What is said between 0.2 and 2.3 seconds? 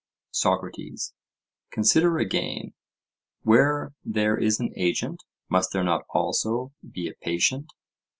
SOCRATES: Consider